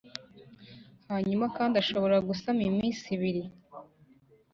[1.11, 3.43] hanyuma kandi ashobora gusama iminsi ibiri